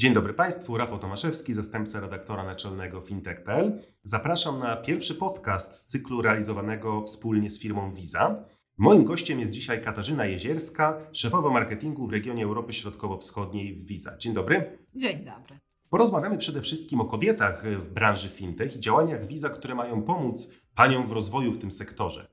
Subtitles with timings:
[0.00, 3.82] Dzień dobry Państwu, Rafał Tomaszewski, zastępca redaktora naczelnego fintech.pl.
[4.02, 8.44] Zapraszam na pierwszy podcast z cyklu realizowanego wspólnie z firmą Visa.
[8.76, 14.18] Moim gościem jest dzisiaj Katarzyna Jezierska, szefowa marketingu w regionie Europy Środkowo-Wschodniej w Visa.
[14.18, 14.78] Dzień dobry.
[14.94, 15.58] Dzień dobry.
[15.90, 21.06] Porozmawiamy przede wszystkim o kobietach w branży fintech i działaniach Visa, które mają pomóc paniom
[21.06, 22.28] w rozwoju w tym sektorze.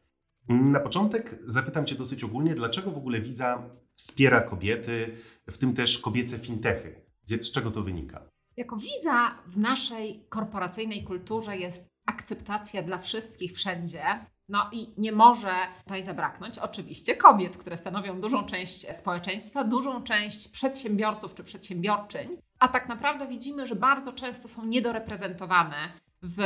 [0.50, 5.12] Na początek zapytam Cię dosyć ogólnie, dlaczego w ogóle Visa wspiera kobiety,
[5.50, 7.07] w tym też kobiece fintechy?
[7.28, 8.22] Z czego to wynika?
[8.58, 14.26] Jako wiza w naszej korporacyjnej kulturze jest akceptacja dla wszystkich wszędzie.
[14.50, 20.48] No i nie może tutaj zabraknąć oczywiście kobiet, które stanowią dużą część społeczeństwa, dużą część
[20.48, 26.44] przedsiębiorców czy przedsiębiorczyń, a tak naprawdę widzimy, że bardzo często są niedoreprezentowane w,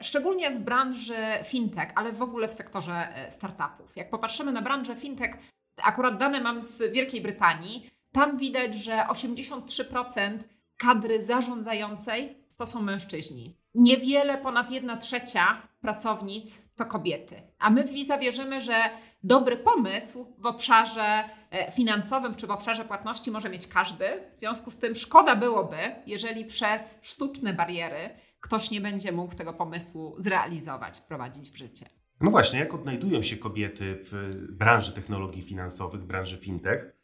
[0.00, 3.96] szczególnie w branży fintech, ale w ogóle w sektorze startupów.
[3.96, 5.36] Jak popatrzymy na branżę fintech,
[5.82, 10.38] akurat dane mam z Wielkiej Brytanii, tam widać, że 83%
[10.76, 13.56] kadry zarządzającej to są mężczyźni.
[13.74, 17.42] Niewiele ponad 1 trzecia pracownic to kobiety.
[17.58, 18.74] A my w Visa wierzymy, że
[19.22, 24.04] dobry pomysł w obszarze e, finansowym czy w obszarze płatności może mieć każdy.
[24.36, 29.52] W związku z tym szkoda byłoby, jeżeli przez sztuczne bariery ktoś nie będzie mógł tego
[29.52, 31.86] pomysłu zrealizować, wprowadzić w życie.
[32.20, 36.99] No właśnie, jak odnajdują się kobiety w branży technologii finansowych, branży fintech?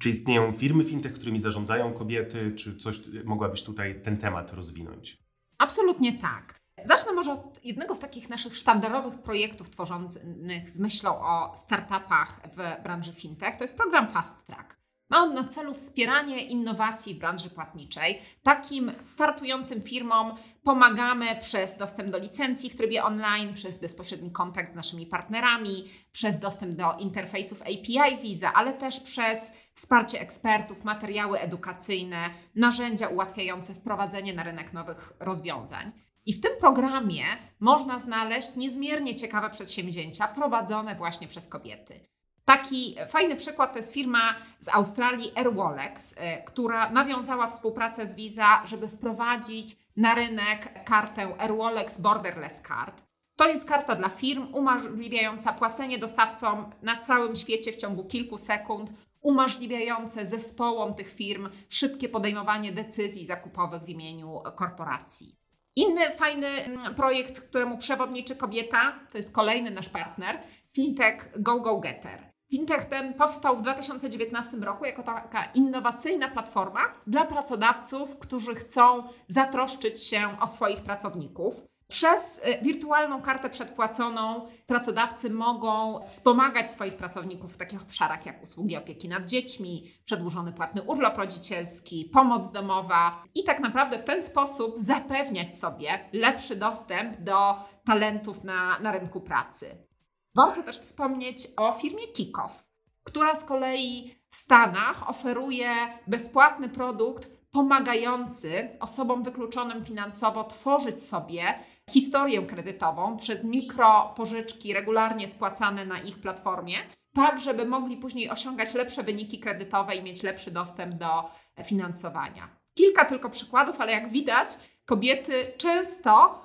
[0.00, 2.52] Czy istnieją firmy fintech, którymi zarządzają kobiety?
[2.56, 5.18] Czy coś mogłabyś tutaj ten temat rozwinąć?
[5.58, 6.58] Absolutnie tak.
[6.84, 12.82] Zacznę może od jednego z takich naszych sztandarowych projektów tworzonych z myślą o startupach w
[12.82, 13.56] branży fintech.
[13.56, 14.78] To jest program Fast Track.
[15.10, 18.18] Ma on na celu wspieranie innowacji w branży płatniczej.
[18.42, 24.76] Takim startującym firmom pomagamy przez dostęp do licencji w trybie online, przez bezpośredni kontakt z
[24.76, 29.38] naszymi partnerami, przez dostęp do interfejsów API Visa, ale też przez
[29.78, 35.92] wsparcie ekspertów, materiały edukacyjne, narzędzia ułatwiające wprowadzenie na rynek nowych rozwiązań.
[36.26, 37.24] I w tym programie
[37.60, 42.00] można znaleźć niezmiernie ciekawe przedsięwzięcia prowadzone właśnie przez kobiety.
[42.44, 48.66] Taki fajny przykład to jest firma z Australii Airwallex, e, która nawiązała współpracę z Visa,
[48.66, 53.02] żeby wprowadzić na rynek kartę Airwallex Borderless Card.
[53.36, 58.90] To jest karta dla firm umożliwiająca płacenie dostawcom na całym świecie w ciągu kilku sekund,
[59.20, 65.36] umożliwiające zespołom tych firm szybkie podejmowanie decyzji zakupowych w imieniu korporacji.
[65.76, 70.42] Inny fajny mm, projekt, któremu przewodniczy kobieta, to jest kolejny nasz partner,
[70.72, 72.32] fintech GoGoGetter.
[72.50, 80.04] Fintech ten powstał w 2019 roku jako taka innowacyjna platforma dla pracodawców, którzy chcą zatroszczyć
[80.04, 81.54] się o swoich pracowników.
[81.90, 88.76] Przez y, wirtualną kartę przedpłaconą pracodawcy mogą wspomagać swoich pracowników w takich obszarach jak usługi
[88.76, 94.78] opieki nad dziećmi, przedłużony płatny urlop rodzicielski, pomoc domowa i tak naprawdę w ten sposób
[94.78, 97.54] zapewniać sobie lepszy dostęp do
[97.84, 99.86] talentów na, na rynku pracy.
[100.34, 102.64] Warto też wspomnieć o firmie Kickoff,
[103.04, 105.70] która z kolei w Stanach oferuje
[106.06, 111.54] bezpłatny produkt pomagający osobom wykluczonym finansowo tworzyć sobie
[111.88, 116.76] historię kredytową przez mikropożyczki regularnie spłacane na ich platformie,
[117.14, 121.30] tak żeby mogli później osiągać lepsze wyniki kredytowe i mieć lepszy dostęp do
[121.64, 122.48] finansowania.
[122.74, 124.50] Kilka tylko przykładów, ale jak widać,
[124.84, 126.40] kobiety często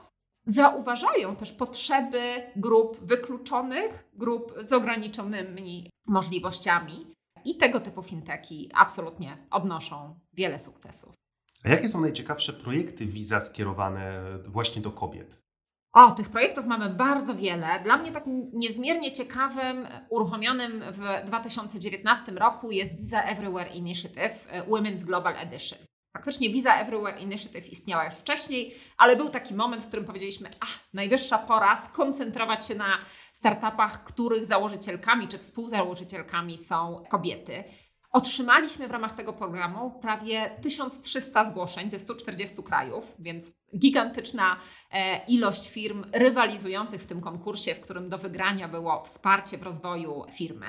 [0.45, 2.21] zauważają też potrzeby
[2.55, 7.07] grup wykluczonych, grup z ograniczonymi możliwościami.
[7.45, 11.22] I tego typu finteki absolutnie odnoszą wiele sukcesów.
[11.63, 15.43] A jakie są najciekawsze projekty Visa skierowane właśnie do kobiet?
[15.93, 17.79] O, tych projektów mamy bardzo wiele.
[17.83, 25.37] Dla mnie takim niezmiernie ciekawym, uruchomionym w 2019 roku jest Visa Everywhere Initiative Women's Global
[25.37, 25.79] Edition.
[26.13, 30.65] Faktycznie Visa Everywhere Initiative istniała już wcześniej, ale był taki moment, w którym powiedzieliśmy, a
[30.93, 32.97] najwyższa pora skoncentrować się na
[33.33, 37.63] startupach, których założycielkami czy współzałożycielkami są kobiety.
[38.13, 44.57] Otrzymaliśmy w ramach tego programu prawie 1300 zgłoszeń ze 140 krajów, więc gigantyczna
[44.91, 50.25] e, ilość firm rywalizujących w tym konkursie, w którym do wygrania było wsparcie w rozwoju
[50.37, 50.65] firmy.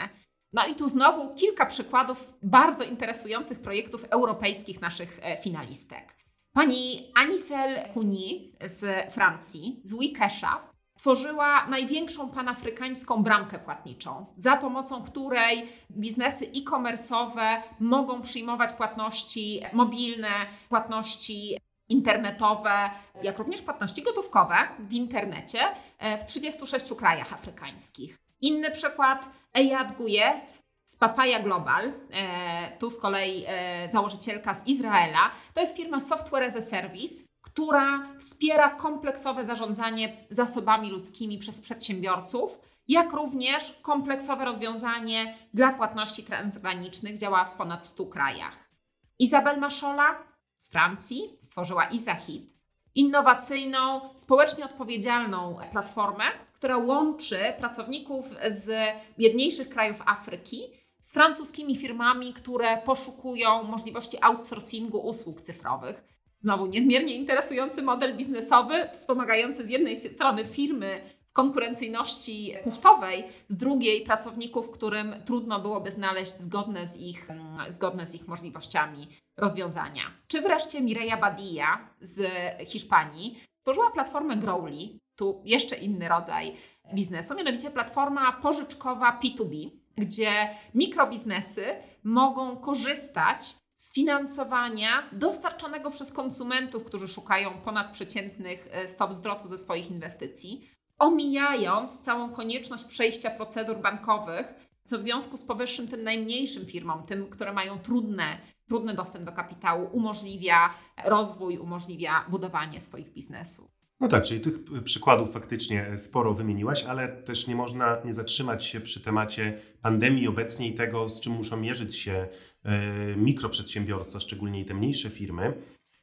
[0.52, 6.16] No i tu znowu kilka przykładów bardzo interesujących projektów europejskich naszych e, finalistek.
[6.52, 15.68] Pani Anisel Kuni z Francji, z Wikesha, stworzyła największą panafrykańską bramkę płatniczą, za pomocą której
[15.90, 20.28] biznesy e-commerce'owe mogą przyjmować płatności mobilne,
[20.68, 21.58] płatności
[21.88, 22.90] internetowe,
[23.22, 25.60] jak również płatności gotówkowe w internecie
[25.98, 28.18] e, w 36 krajach afrykańskich.
[28.40, 35.30] Inny przykład, Eyad Guyes z Papaya Global, e, tu z kolei e, założycielka z Izraela.
[35.54, 42.60] To jest firma Software as a Service, która wspiera kompleksowe zarządzanie zasobami ludzkimi przez przedsiębiorców,
[42.88, 48.70] jak również kompleksowe rozwiązanie dla płatności transgranicznych działa w ponad 100 krajach.
[49.18, 50.18] Izabel Maszola
[50.56, 52.52] z Francji stworzyła Isahit,
[52.94, 58.72] innowacyjną, społecznie odpowiedzialną platformę, która łączy pracowników z
[59.18, 60.62] biedniejszych krajów Afryki
[61.00, 66.13] z francuskimi firmami, które poszukują możliwości outsourcingu usług cyfrowych.
[66.44, 71.00] Znowu niezmiernie interesujący model biznesowy, wspomagający z jednej strony firmy
[71.30, 77.28] w konkurencyjności kosztowej, z drugiej pracowników, którym trudno byłoby znaleźć zgodne z ich,
[77.68, 80.02] zgodne z ich możliwościami rozwiązania.
[80.26, 82.22] Czy wreszcie Mireia Badia z
[82.66, 86.56] Hiszpanii stworzyła platformę Growly, tu jeszcze inny rodzaj
[86.94, 91.64] biznesu, mianowicie platforma pożyczkowa P2B, gdzie mikrobiznesy
[92.02, 99.90] mogą korzystać z finansowania dostarczanego przez konsumentów, którzy szukają ponadprzeciętnych e, stop zwrotu ze swoich
[99.90, 104.54] inwestycji, omijając całą konieczność przejścia procedur bankowych,
[104.84, 108.38] co w związku z powyższym tym najmniejszym firmom, tym, które mają trudne,
[108.68, 113.73] trudny dostęp do kapitału, umożliwia rozwój, umożliwia budowanie swoich biznesów.
[114.04, 114.54] No tak, czyli tych
[114.84, 120.70] przykładów faktycznie sporo wymieniłaś, ale też nie można nie zatrzymać się przy temacie pandemii obecnej
[120.70, 122.28] i tego, z czym muszą mierzyć się
[122.64, 125.54] e, mikroprzedsiębiorstwa, szczególnie te mniejsze firmy.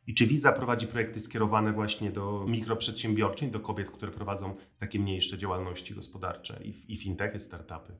[0.08, 5.38] I czy Visa prowadzi projekty skierowane właśnie do mikroprzedsiębiorczyń, do kobiet, które prowadzą takie mniejsze
[5.38, 7.94] działalności gospodarcze i, i fintechy, startupy?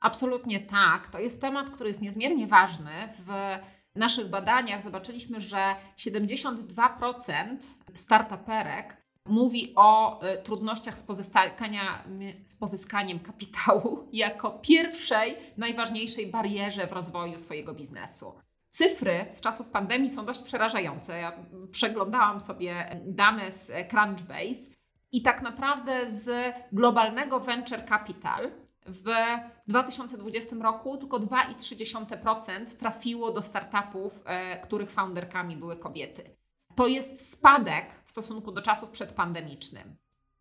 [0.00, 1.08] Absolutnie tak.
[1.08, 3.08] To jest temat, który jest niezmiernie ważny.
[3.26, 3.58] W
[3.98, 7.56] naszych badaniach zobaczyliśmy, że 72%
[7.94, 8.97] startuperek
[9.28, 11.06] mówi o y, trudnościach z,
[12.46, 18.32] z pozyskaniem kapitału jako pierwszej, najważniejszej barierze w rozwoju swojego biznesu.
[18.70, 21.18] Cyfry z czasów pandemii są dość przerażające.
[21.18, 21.32] Ja
[21.70, 24.70] przeglądałam sobie dane z Crunchbase
[25.12, 28.50] i tak naprawdę z globalnego venture capital
[28.86, 29.04] w
[29.66, 36.37] 2020 roku tylko 2,3% trafiło do startupów, e, których founderkami były kobiety
[36.78, 39.96] to jest spadek w stosunku do czasów przedpandemicznym.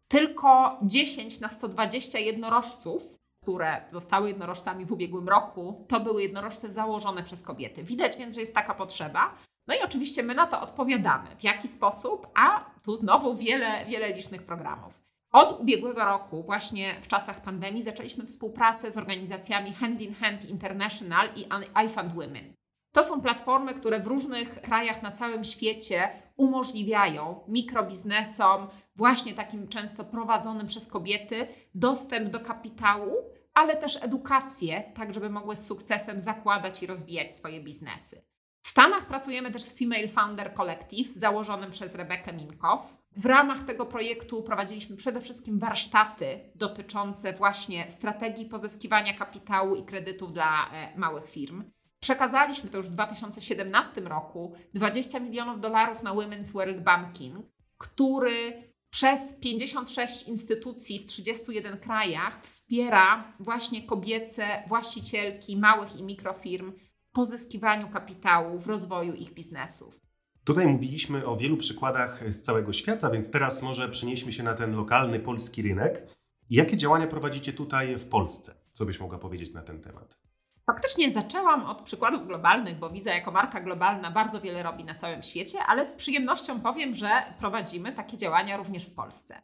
[0.08, 3.04] Tylko 10 na 120 jednorożców,
[3.42, 7.84] które zostały jednorożcami w ubiegłym roku, to były jednorożce założone przez kobiety.
[7.84, 9.34] Widać więc, że jest taka potrzeba.
[9.68, 11.36] No i oczywiście my na to odpowiadamy.
[11.40, 12.28] W jaki sposób?
[12.36, 14.94] A tu znowu wiele, wiele licznych programów.
[15.32, 21.30] Od ubiegłego roku, właśnie w czasach pandemii, zaczęliśmy współpracę z organizacjami Hand in Hand International
[21.36, 21.42] i
[21.86, 22.54] I Fund Women.
[22.98, 30.06] To są platformy, które w różnych krajach na całym świecie umożliwiają mikrobiznesom, właśnie takim często
[30.06, 33.14] prowadzonym przez kobiety, dostęp do kapitału,
[33.54, 38.26] ale też edukację, tak żeby mogły z sukcesem zakładać i rozwijać swoje biznesy.
[38.62, 42.98] W Stanach pracujemy też z Female Founder Collective, założonym przez Rebekę Minkow.
[43.18, 50.34] W ramach tego projektu prowadziliśmy przede wszystkim warsztaty dotyczące właśnie strategii pozyskiwania kapitału i kredytów
[50.34, 51.64] dla e, małych firm.
[52.00, 57.46] Przekazaliśmy to już w 2017 roku 20 milionów dolarów na Women's World Banking,
[57.78, 66.74] który przez 56 instytucji w 31 krajach wspiera właśnie kobiece właścicielki małych i mikrofirm
[67.10, 70.00] w pozyskiwaniu kapitału, w rozwoju ich biznesów.
[70.44, 74.76] Tutaj mówiliśmy o wielu przykładach z całego świata, więc teraz może przenieśmy się na ten
[74.76, 76.08] lokalny polski rynek.
[76.50, 78.56] Jakie działania prowadzicie tutaj w Polsce?
[78.70, 80.27] Co byś mogła powiedzieć na ten temat?
[80.72, 85.24] Faktycznie zaczęłam od przykładów globalnych, bo Visa jako marka globalna bardzo wiele robi na całym
[85.24, 87.10] świecie, ale z przyjemnością powiem, że
[87.40, 89.42] prowadzimy takie działania również w Polsce.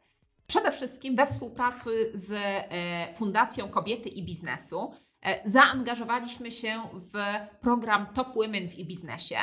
[0.48, 7.18] Przede wszystkim we współpracy z e, Fundacją Kobiety i Biznesu e, zaangażowaliśmy się w
[7.62, 9.38] program Top Women w e-biznesie.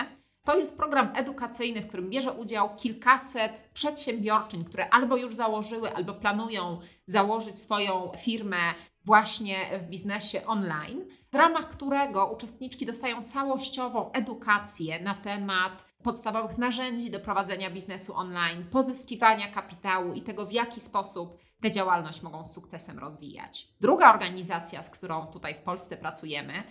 [0.44, 6.14] To jest program edukacyjny, w którym bierze udział kilkaset przedsiębiorczyń, które albo już założyły, albo
[6.14, 15.00] planują założyć swoją firmę właśnie w biznesie online w ramach którego uczestniczki dostają całościową edukację
[15.00, 21.38] na temat podstawowych narzędzi do prowadzenia biznesu online, pozyskiwania kapitału i tego, w jaki sposób
[21.60, 23.68] tę działalność mogą z sukcesem rozwijać.
[23.80, 26.62] Druga organizacja, z którą tutaj w Polsce pracujemy,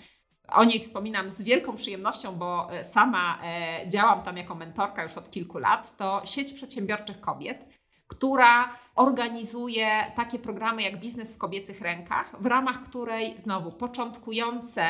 [0.48, 5.18] o niej wspominam z wielką przyjemnością, bo e, sama e, działam tam jako mentorka już
[5.18, 7.78] od kilku lat, to sieć przedsiębiorczych kobiet,
[8.10, 14.84] która organizuje takie programy jak Biznes w kobiecych rękach, w ramach której znowu początkujące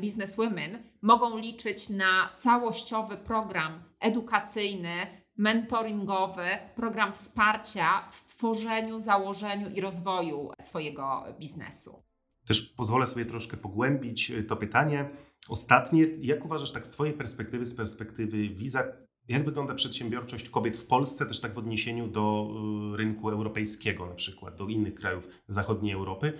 [0.00, 10.50] bizneswomen mogą liczyć na całościowy program edukacyjny, mentoringowy, program wsparcia w stworzeniu, założeniu i rozwoju
[10.60, 12.02] swojego biznesu.
[12.46, 15.08] Też pozwolę sobie troszkę pogłębić to pytanie.
[15.48, 18.82] Ostatnie, jak uważasz tak z Twojej perspektywy, z perspektywy Visa,
[19.30, 22.50] jak wygląda przedsiębiorczość kobiet w Polsce, też tak w odniesieniu do
[22.94, 26.32] y, rynku europejskiego na przykład, do innych krajów zachodniej Europy?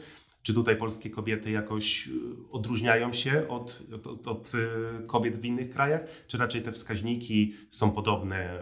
[0.43, 2.11] Czy tutaj polskie kobiety jakoś y,
[2.51, 6.01] odróżniają się od, od, od, y, kobiet w innych krajach?
[6.27, 8.61] Czy raczej te wskaźniki są podobne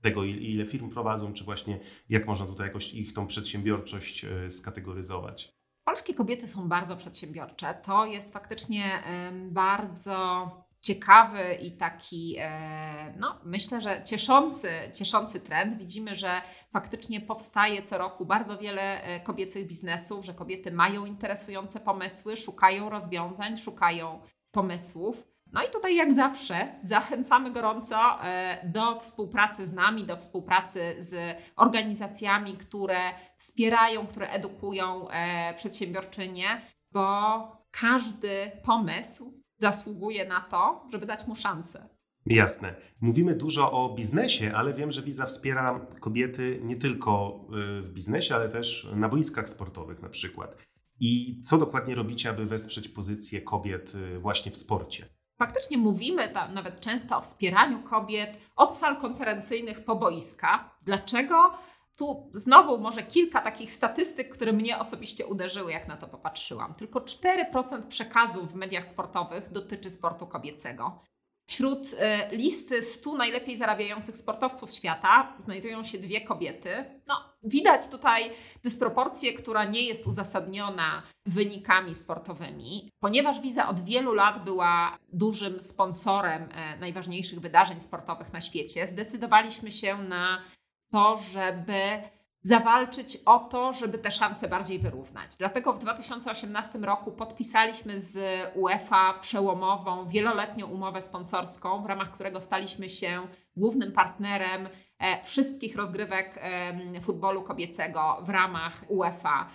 [0.00, 5.56] tego, ile firm prowadzą, czy właśnie jak można tutaj jakoś ich tą przedsiębiorczość skategoryzować?
[5.84, 7.74] Polskie kobiety są bardzo przedsiębiorcze.
[7.84, 9.02] To jest faktycznie
[9.50, 10.50] bardzo
[10.86, 15.78] ciekawy i taki, e, no myślę, że cieszący, cieszący trend.
[15.78, 21.80] Widzimy, że faktycznie powstaje co roku bardzo wiele e, kobiecych biznesów, że kobiety mają interesujące
[21.80, 25.16] pomysły, szukają rozwiązań, szukają pomysłów.
[25.52, 31.38] No i tutaj, jak zawsze, zachęcamy gorąco e, do współpracy z nami, do współpracy z
[31.56, 32.98] organizacjami, które
[33.38, 35.08] wspierają, które edukują
[35.56, 36.60] przedsiębiorczynie,
[36.92, 37.02] bo
[37.70, 41.88] każdy pomysł zasługuje na to, żeby dać mu szansę.
[42.26, 42.74] Jasne.
[43.00, 47.40] Mówimy dużo o biznesie, ale wiem, że Wiza wspiera kobiety nie tylko
[47.78, 50.56] y, w biznesie, ale też na boiskach sportowych na przykład.
[51.00, 55.08] I co dokładnie robicie, aby wesprzeć pozycję kobiet y, właśnie w sporcie?
[55.38, 60.76] Faktycznie mówimy tam nawet często o wspieraniu kobiet od sal konferencyjnych po boiska.
[60.82, 61.58] Dlaczego?
[61.96, 66.74] Tu znowu może kilka takich statystyk, które mnie osobiście uderzyły, jak na to popatrzyłam.
[66.74, 71.02] Tylko 4% przekazu w mediach sportowych dotyczy sportu kobiecego.
[71.48, 76.84] Wśród e, listy 100 najlepiej zarabiających sportowców świata znajdują się dwie kobiety.
[77.06, 78.30] No, widać tutaj
[78.64, 82.90] dysproporcję, która nie jest uzasadniona wynikami sportowymi.
[83.00, 89.72] Ponieważ Wiza od wielu lat była dużym sponsorem e, najważniejszych wydarzeń sportowych na świecie, zdecydowaliśmy
[89.72, 90.42] się na
[90.90, 92.02] to, żeby
[92.42, 95.36] zawalczyć o to, żeby te szanse bardziej wyrównać.
[95.36, 98.18] Dlatego w 2018 roku podpisaliśmy z
[98.54, 103.26] UEFA przełomową, wieloletnią umowę sponsorską, w ramach którego staliśmy się
[103.56, 106.40] głównym partnerem e, wszystkich rozgrywek
[107.02, 109.48] futbolu kobiecego w ramach UEFA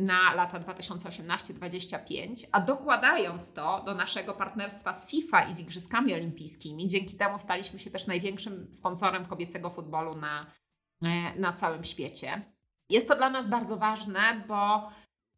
[0.00, 6.88] na lata 2018-2025, a dokładając to do naszego partnerstwa z FIFA i z Igrzyskami Olimpijskimi,
[6.88, 10.46] dzięki temu staliśmy się też największym sponsorem kobiecego futbolu na,
[11.02, 12.42] e, na całym świecie.
[12.90, 14.90] Jest to dla nas bardzo ważne, bo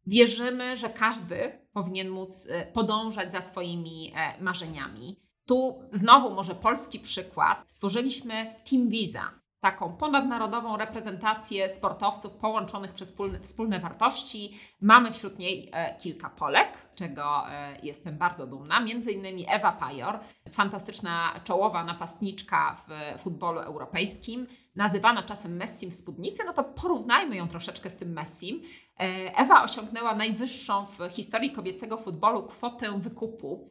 [0.07, 5.19] wierzymy, że każdy powinien móc e, podążać za swoimi e, marzeniami.
[5.47, 7.71] Tu znowu może polski przykład.
[7.71, 14.59] Stworzyliśmy Team Visa, taką ponadnarodową reprezentację sportowców połączonych przez wspólne, wspólne wartości.
[14.81, 18.79] Mamy wśród niej e, kilka Polek, czego e, jestem bardzo dumna.
[18.79, 20.19] Między innymi Ewa Pajor,
[20.51, 27.47] fantastyczna czołowa napastniczka w futbolu europejskim, nazywana czasem Messim w spódnicy, no to porównajmy ją
[27.47, 28.61] troszeczkę z tym Messim.
[28.99, 29.03] E,
[29.37, 33.69] Ewa osiągnęła najwyższą w historii kobiecego futbolu kwotę wykupu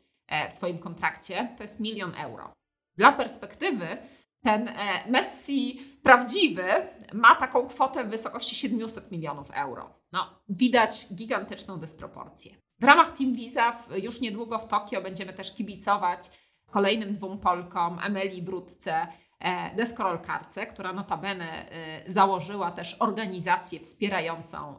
[0.49, 2.53] w swoim kontrakcie, to jest milion euro.
[2.97, 3.99] Dla perspektywy,
[4.43, 4.75] ten e,
[5.11, 6.65] Messi prawdziwy
[7.13, 9.91] ma taką kwotę w wysokości 700 milionów euro.
[10.13, 12.53] No, widać gigantyczną dysproporcję.
[12.81, 16.31] W ramach Team Visa już niedługo w Tokio będziemy też kibicować
[16.71, 19.07] kolejnym dwóm Polkom, Emilii Brudce,
[19.41, 24.77] e, deskorolkarce, która notabene e, założyła też organizację wspierającą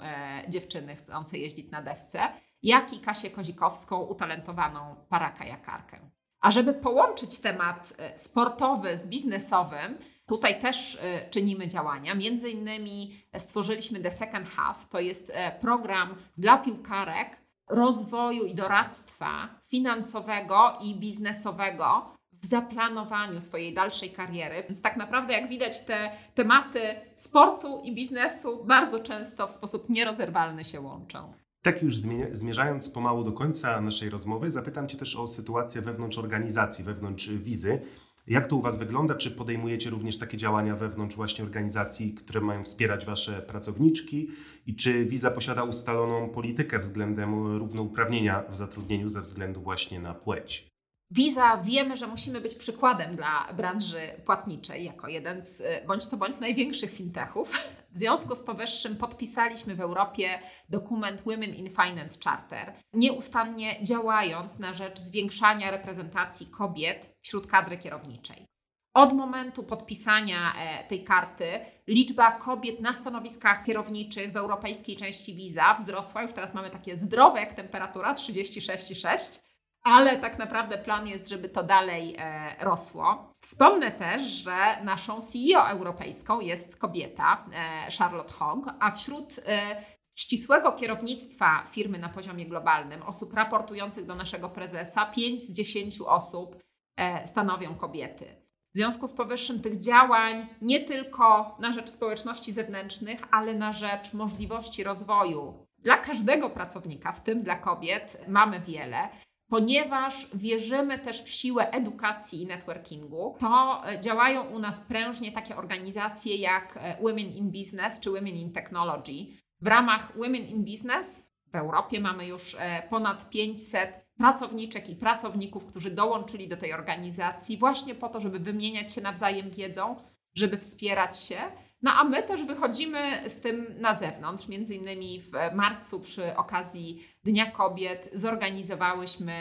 [0.48, 2.20] dziewczyny chcące jeździć na desce,
[2.64, 6.00] jak i Kasię Kozikowską, utalentowaną parakajakarkę.
[6.44, 12.16] A żeby połączyć temat e, sportowy z biznesowym, tutaj też e, czynimy działania.
[12.16, 19.50] Między innymi stworzyliśmy The Second Half, to jest e, program dla piłkarek rozwoju i doradztwa
[19.68, 24.64] finansowego i biznesowego w zaplanowaniu swojej dalszej kariery.
[24.64, 30.64] Więc tak naprawdę, jak widać, te tematy sportu i biznesu bardzo często w sposób nierozerwalny
[30.64, 31.34] się łączą.
[31.64, 31.96] Tak już
[32.32, 37.82] zmierzając pomału do końca naszej rozmowy, zapytam Cię też o sytuację wewnątrz organizacji, wewnątrz wizy.
[38.28, 39.16] Jak to u Was wygląda?
[39.16, 44.30] Czy podejmujecie również takie działania wewnątrz właśnie organizacji, które mają wspierać Wasze pracowniczki?
[44.68, 50.68] I czy Wiza posiada ustaloną politykę względem równouprawnienia w zatrudnieniu ze względu właśnie na płeć?
[51.12, 56.40] Visa wiemy, że musimy być przykładem dla branży płatniczej, jako jeden z bądź co bądź
[56.40, 57.52] największych fintechów.
[57.94, 64.74] W związku z powyższym podpisaliśmy w Europie dokument Women in Finance Charter, nieustannie działając na
[64.74, 68.46] rzecz zwiększania reprezentacji kobiet wśród kadry kierowniczej.
[68.94, 75.74] Od momentu podpisania e, tej karty liczba kobiet na stanowiskach kierowniczych w europejskiej części Visa
[75.74, 76.22] wzrosła.
[76.22, 79.42] Już teraz mamy takie zdrowe jak temperatura 36,6
[79.84, 83.34] ale tak naprawdę plan jest, żeby to dalej e, rosło.
[83.42, 89.84] Wspomnę też, że naszą CEO europejską jest kobieta, e, Charlotte Hogg, a wśród e,
[90.16, 96.56] ścisłego kierownictwa firmy na poziomie globalnym, osób raportujących do naszego prezesa, 5 z 10 osób
[96.98, 98.44] e, stanowią kobiety.
[98.74, 104.14] W związku z powyższym tych działań nie tylko na rzecz społeczności zewnętrznych, ale na rzecz
[104.14, 109.10] możliwości rozwoju dla każdego pracownika, w tym dla kobiet, mamy wiele
[109.54, 115.58] ponieważ wierzymy też w siłę edukacji i networkingu, to e, działają u nas prężnie takie
[115.58, 119.26] organizacje jak e, Women in Business czy Women in Technology.
[119.62, 125.66] W ramach Women in Business w Europie mamy już e, ponad 500 pracowniczek i pracowników,
[125.66, 129.96] którzy dołączyli do tej organizacji właśnie po to, żeby wymieniać się nawzajem wiedzą,
[130.36, 131.38] żeby wspierać się.
[131.84, 134.48] No a my też wychodzimy z tym na zewnątrz.
[134.48, 139.34] Między innymi w marcu przy okazji Dnia Kobiet zorganizowałyśmy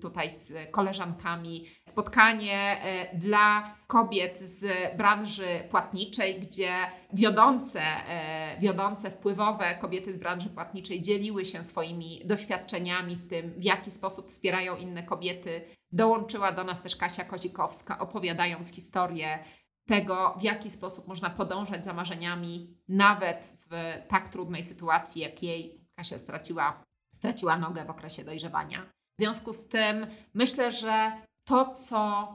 [0.00, 6.72] tutaj z koleżankami spotkanie e, dla kobiet z branży płatniczej, gdzie
[7.12, 13.64] wiodące, e, wiodące wpływowe kobiety z branży płatniczej dzieliły się swoimi doświadczeniami w tym, w
[13.64, 15.60] jaki sposób wspierają inne kobiety.
[15.92, 19.38] Dołączyła do nas też Kasia Kozikowska, opowiadając historię
[19.88, 25.80] tego, w jaki sposób można podążać za marzeniami, nawet w tak trudnej sytuacji, jak jej
[25.96, 28.82] Kasia straciła, straciła nogę w okresie dojrzewania.
[29.18, 31.12] W związku z tym myślę, że
[31.44, 32.28] to, co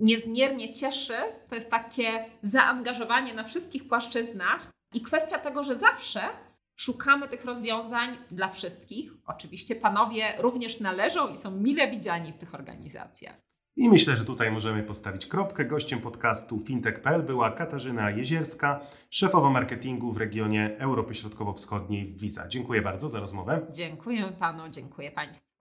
[0.00, 1.16] niezmiernie cieszy,
[1.48, 6.20] to jest takie zaangażowanie na wszystkich płaszczyznach i kwestia tego, że zawsze
[6.76, 9.12] szukamy tych rozwiązań dla wszystkich.
[9.26, 13.51] Oczywiście panowie również należą i są mile widziani w tych organizacjach.
[13.76, 15.64] I myślę, że tutaj możemy postawić kropkę.
[15.64, 18.80] Gościem podcastu fintech.pl była Katarzyna Jezierska,
[19.10, 22.48] szefowa marketingu w regionie Europy Środkowo-Wschodniej w Visa.
[22.48, 23.66] Dziękuję bardzo za rozmowę.
[23.70, 25.52] Dziękuję panu, dziękuję państwu.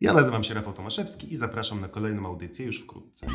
[0.00, 3.26] Ja nazywam się Rafał Tomaszewski i zapraszam na kolejną audycję już wkrótce.